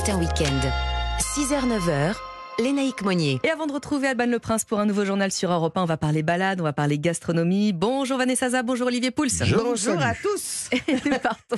[0.00, 0.64] Matin Week-end.
[1.18, 2.16] 6h-9h,
[2.60, 3.40] Lénaïque Monnier.
[3.42, 5.86] Et avant de retrouver Alban Le Prince pour un nouveau journal sur Europe 1, on
[5.86, 7.72] va parler balade, on va parler gastronomie.
[7.72, 9.28] Bonjour Vanessa Zaza, bonjour Olivier Pouls.
[9.56, 10.68] Bonjour à tous.
[10.88, 11.56] Et nous partons.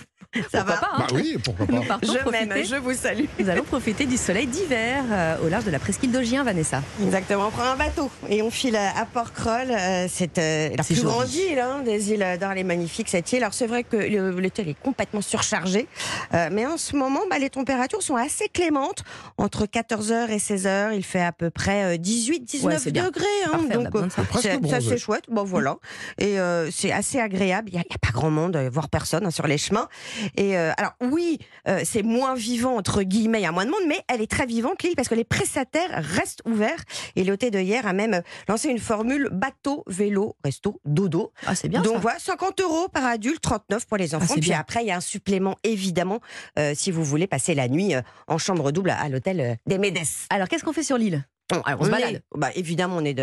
[0.51, 1.73] Ça Pourquoi va pas, hein Bah oui, pourquoi pas.
[1.75, 3.25] Nous partons Je profiter- m'aime, je vous salue.
[3.39, 6.83] Nous allons profiter du soleil d'hiver euh, au large de la presqu'île d'Augien, Vanessa.
[7.03, 9.71] Exactement, on prend un bateau et on file à Port-Croll.
[9.71, 11.07] euh, C'est euh, la plus joli.
[11.07, 13.43] grande île hein, des îles d'Or, elle est magnifique cette île.
[13.43, 15.87] Alors c'est vrai que le- l'hôtel est complètement surchargé,
[16.33, 19.05] euh, mais en ce moment, bah, les températures sont assez clémentes.
[19.37, 23.07] Entre 14h et 16h, il fait à peu près 18-19 Ouais, c'est bien.
[23.07, 23.25] degrés.
[23.47, 23.91] hein, Parfait, donc.
[24.29, 25.25] Presque c'est chouette.
[25.29, 25.77] Bon voilà,
[26.19, 27.71] et euh, c'est assez agréable.
[27.73, 29.89] Il n'y a, pas grand monde, euh, voire personne hein, sur les chemins.
[30.37, 31.39] Et euh, alors oui,
[31.69, 34.31] euh, c'est moins vivant entre guillemets, il y a moins de monde, mais elle est
[34.31, 36.83] très vivante l'île parce que les prestataires restent ouverts.
[37.17, 41.33] Et l'hôtel de hier a même euh, lancé une formule bateau, vélo, resto, dodo.
[41.47, 41.99] Ah, c'est bien Donc ça.
[42.01, 44.27] voilà, 50 euros par adulte, 39 pour les enfants.
[44.29, 44.59] c'est Puis bien.
[44.61, 46.21] après, il y a un supplément évidemment
[46.59, 49.55] euh, si vous voulez passer la nuit euh, en chambre double à, à l'hôtel euh,
[49.67, 50.03] des Médès.
[50.31, 52.23] Alors, qu'est-ce qu'on fait sur l'île Bon, on se est- balade.
[52.35, 53.15] bah, évidemment, on est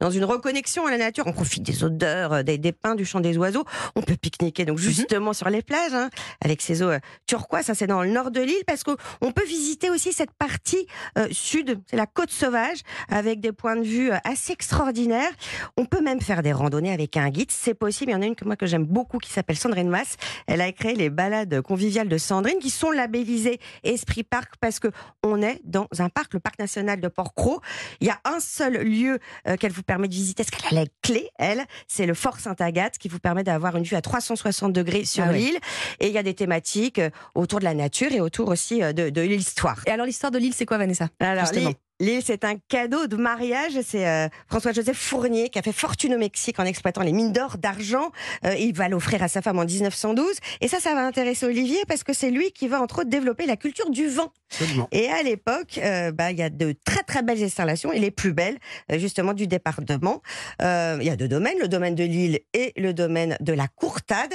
[0.00, 1.26] dans une reconnexion à la nature.
[1.26, 3.64] On profite des odeurs, euh, des, des pins, du chant des oiseaux.
[3.96, 4.66] On peut pique-niquer Mhm.
[4.68, 6.10] donc justement sur les plages, hein,
[6.44, 7.64] avec ces eaux euh, turquoise.
[7.66, 11.28] Ça, c'est dans le nord de l'île, parce qu'on peut visiter aussi cette partie euh,
[11.32, 11.80] sud.
[11.90, 12.78] C'est la côte sauvage,
[13.08, 15.30] avec des points de vue assez extraordinaires.
[15.76, 17.50] On peut même faire des randonnées avec un guide.
[17.50, 18.10] C'est possible.
[18.10, 20.16] Il y en a une que moi que j'aime beaucoup qui s'appelle Sandrine Mass.
[20.46, 24.88] Elle a créé les balades conviviales de Sandrine, qui sont labellisées Esprit Parc parce que
[25.22, 27.60] on est dans un parc, le parc national de Port-Cros.
[28.00, 30.82] Il y a un seul lieu euh, qu'elle vous permet de visiter, parce qu'elle a
[30.82, 34.72] la clé, elle, c'est le Fort Sainte-Agathe, qui vous permet d'avoir une vue à 360
[34.72, 35.38] degrés sur Ah ouais.
[35.38, 35.58] l'île.
[36.00, 38.92] Et il y a des thématiques euh, autour de la nature et autour aussi euh,
[38.92, 39.80] de, de l'histoire.
[39.86, 41.08] Et alors, l'histoire de l'île, c'est quoi, Vanessa?
[41.20, 41.72] Alors, Justement.
[42.00, 43.78] L'île, c'est un cadeau de mariage.
[43.84, 47.58] C'est euh, François-Joseph Fournier qui a fait fortune au Mexique en exploitant les mines d'or,
[47.58, 48.10] d'argent.
[48.44, 50.26] Euh, il va l'offrir à sa femme en 1912.
[50.60, 53.46] Et ça, ça va intéresser Olivier parce que c'est lui qui va entre autres développer
[53.46, 54.32] la culture du vent.
[54.50, 54.88] Absolument.
[54.92, 58.10] Et à l'époque, euh, bah, il y a de très très belles installations et les
[58.10, 58.58] plus belles
[58.90, 60.22] euh, justement du département.
[60.62, 63.68] Euh, Il y a deux domaines, le domaine de l'île et le domaine de la
[63.68, 64.34] Courtade,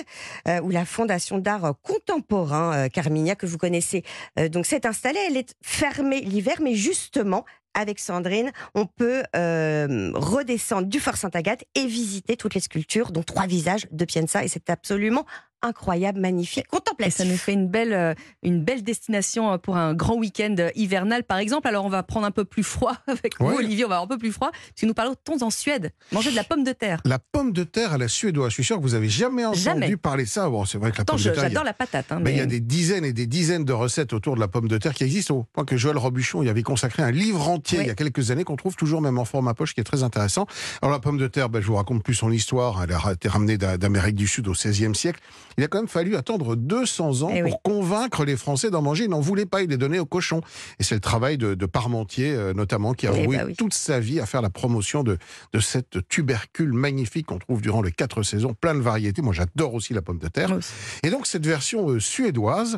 [0.63, 4.03] où la Fondation d'art contemporain Carminia que vous connaissez
[4.40, 5.19] euh, donc s'est installée.
[5.28, 7.46] Elle est fermée l'hiver, mais justement.
[7.73, 13.23] Avec Sandrine, on peut euh, redescendre du Fort Sainte-Agathe et visiter toutes les sculptures, dont
[13.23, 14.44] trois visages de Pienza.
[14.44, 15.25] Et c'est absolument
[15.63, 17.16] incroyable, magnifique, Et contemplatif.
[17.16, 18.13] ça nous fait une belle, euh,
[18.44, 21.68] une belle destination euh, pour un grand week-end euh, hivernal, par exemple.
[21.68, 23.56] Alors, on va prendre un peu plus froid avec vous, Ouais.
[23.56, 23.85] Olivier.
[23.85, 25.91] On va avoir un peu plus froid, puisque nous parlons en Suède.
[26.12, 27.02] Manger de la pomme de terre.
[27.06, 28.50] La pomme de terre à la suédoise.
[28.50, 29.97] Je suis sûr que vous avez jamais entendu Jamais.
[29.97, 30.47] parler de ça.
[30.50, 31.44] Bon, c'est vrai que la pomme je- de terre.
[31.46, 32.12] a- j'adore la patate.
[32.12, 34.47] hein, Mais il y a des dizaines et des dizaines de recettes autour de la
[34.47, 37.47] pomme de terre qui existent au point que Joël Robuchon y avait consacré un livre
[37.50, 37.85] entier Oui.
[37.85, 40.03] il y a quelques années qu'on trouve toujours même en format poche qui est très
[40.03, 40.46] intéressant.
[40.81, 42.84] Alors la pomme de terre, ben, je vous raconte plus son histoire.
[42.84, 45.19] Elle a été ramenée d'A- d'Amérique du Sud au XVIe siècle.
[45.58, 47.50] Il a quand même fallu attendre 200 ans Eh oui.
[47.50, 49.06] pour convaincre les Français d'en manger.
[49.06, 50.41] Ils n'en voulaient pas, ils les donnaient aux cochons.
[50.80, 53.56] Et c'est le travail de, de Parmentier euh, notamment qui a Eh voué bah oui.
[53.56, 55.18] toute sa vie à faire la promotion de,
[55.53, 59.22] de cette tubercule magnifique qu'on trouve durant les quatre saisons, plein de variétés.
[59.22, 60.58] Moi j'adore aussi la pomme de terre.
[61.03, 62.78] Et donc cette version euh, suédoise,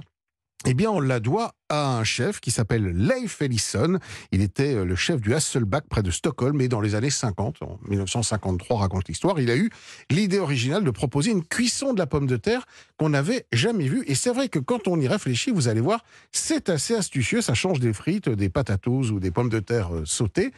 [0.65, 3.99] eh bien on la doit à un chef qui s'appelle Leif Ellison.
[4.31, 7.61] Il était euh, le chef du Hasselback près de Stockholm et dans les années 50,
[7.61, 9.69] en 1953 raconte l'histoire, il a eu
[10.09, 12.65] l'idée originale de proposer une cuisson de la pomme de terre
[12.97, 14.03] qu'on n'avait jamais vue.
[14.07, 17.53] Et c'est vrai que quand on y réfléchit, vous allez voir, c'est assez astucieux, ça
[17.53, 20.51] change des frites, des patatos ou des pommes de terre euh, sautées.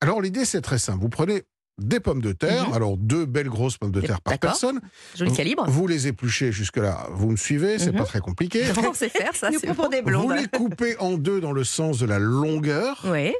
[0.00, 1.44] Alors l'idée c'est très simple, vous prenez
[1.78, 2.74] des pommes de terre, Mhm.
[2.74, 4.80] alors deux belles grosses pommes de terre par personne,
[5.16, 5.64] Joli calibre.
[5.68, 7.98] vous les épluchez jusque-là, vous me suivez, c'est Mhm.
[7.98, 8.62] pas très compliqué.
[8.90, 9.50] On sait faire ça.
[9.60, 10.36] C'est pour des Vous blondes.
[10.36, 13.04] les coupez en deux dans le sens de la longueur.
[13.10, 13.32] Oui.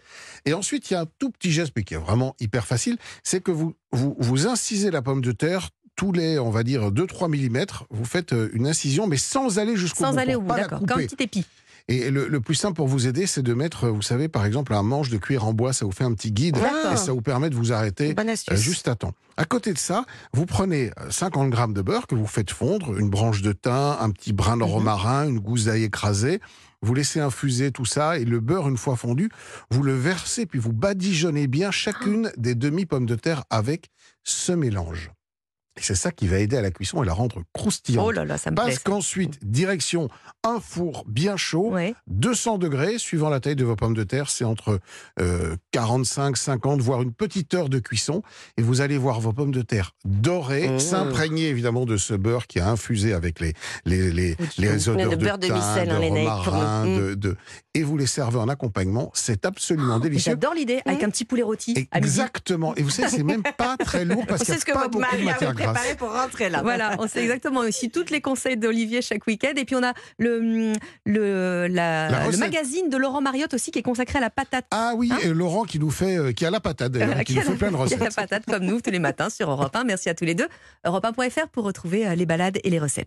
[0.47, 2.97] Et ensuite, il y a un tout petit geste, mais qui est vraiment hyper facile,
[3.23, 6.93] c'est que vous, vous, vous incisez la pomme de terre tous les, on va dire,
[6.93, 7.67] 2-3 mm.
[7.91, 10.11] Vous faites euh, une incision, mais sans aller jusqu'au bout.
[10.13, 10.79] Sans aller au bout, d'accord.
[10.87, 11.45] Comme un petit épi.
[11.91, 14.45] Et le, le plus simple pour vous aider, c'est de mettre, euh, vous savez, par
[14.45, 15.73] exemple, un manche de cuir en bois.
[15.73, 16.93] Ça vous fait un petit guide D'accord.
[16.93, 19.15] et ça vous permet de vous arrêter euh, juste à temps.
[19.39, 20.05] À côté de ça,
[20.35, 23.97] vous prenez euh, 50 grammes de beurre que vous faites fondre, une branche de thym,
[24.01, 24.69] un petit brin de Mhm.
[24.71, 26.41] romarin, une gousse d'ail écrasée.
[26.83, 29.31] Vous laissez infuser tout ça et le beurre, une fois fondu,
[29.71, 33.89] vous le versez puis vous badigeonnez bien chacune des demi-pommes de terre avec
[34.25, 35.11] ce mélange.
[35.79, 38.07] Et c'est ça qui va aider à la cuisson et la rendre croustillante.
[38.07, 38.65] Oh là là, ça me plaît.
[38.67, 40.09] Parce qu'ensuite, direction
[40.45, 41.95] un four bien chaud, Ouais.
[42.09, 44.81] 200 degrés, suivant la taille de vos pommes de terre, c'est entre
[45.21, 48.23] euh, 45, 50, voire une petite heure de cuisson.
[48.57, 50.79] Et vous allez voir vos pommes de terre dorées, Mmh.
[50.81, 53.53] s'imprégner évidemment de ce beurre qui a infusé avec les,
[53.85, 56.53] les, les, les odeurs de de, beurre de thym, micelle, de hein, les naïfs, pour
[56.55, 57.37] romarin, de, de-
[57.75, 59.11] et vous les servez en accompagnement.
[59.15, 60.33] C'est absolument délicieux.
[60.33, 61.89] J'adore l'idée, avec un petit poulet rôti.
[61.95, 62.75] Exactement.
[62.77, 64.89] Et vous savez, c'est même pas très lourd parce C'est qu'il n'y ce que pas
[64.89, 65.68] beaucoup de matière grasse.
[65.73, 66.63] Préparé pour rentrer là.
[66.63, 69.53] Voilà, on sait exactement aussi tous les conseils d'Olivier chaque week-end.
[69.57, 70.73] Et puis on a le,
[71.05, 72.41] le, la- La le recette.
[72.41, 74.67] magazine de Laurent Mariotte aussi qui est consacré à la patate.
[74.71, 77.35] Ah oui, Hein et Laurent qui nous fait, euh, qui a la patate d'ailleurs, qui
[77.35, 78.15] nous fait plein de Qui a la recettes.
[78.17, 79.85] patate comme nous tous les matins sur Europe 1.
[79.85, 80.49] Merci à tous les deux.
[80.87, 83.07] Europe1.fr pour retrouver euh, les balades et les recettes.